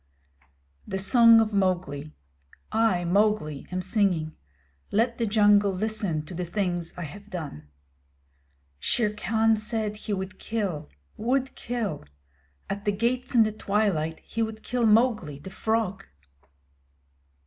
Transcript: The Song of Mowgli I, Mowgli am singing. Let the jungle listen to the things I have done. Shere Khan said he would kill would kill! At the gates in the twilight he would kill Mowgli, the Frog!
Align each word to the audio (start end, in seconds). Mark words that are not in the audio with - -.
The 0.87 0.97
Song 0.97 1.39
of 1.39 1.53
Mowgli 1.53 2.11
I, 2.71 3.05
Mowgli 3.05 3.67
am 3.71 3.83
singing. 3.83 4.35
Let 4.89 5.19
the 5.19 5.27
jungle 5.27 5.73
listen 5.73 6.25
to 6.25 6.33
the 6.33 6.43
things 6.43 6.91
I 6.97 7.03
have 7.03 7.29
done. 7.29 7.67
Shere 8.79 9.13
Khan 9.13 9.57
said 9.57 9.97
he 9.97 10.13
would 10.13 10.39
kill 10.39 10.89
would 11.17 11.53
kill! 11.53 12.03
At 12.67 12.85
the 12.85 12.91
gates 12.91 13.35
in 13.35 13.43
the 13.43 13.51
twilight 13.51 14.21
he 14.23 14.41
would 14.41 14.63
kill 14.63 14.87
Mowgli, 14.87 15.37
the 15.37 15.51
Frog! 15.51 16.07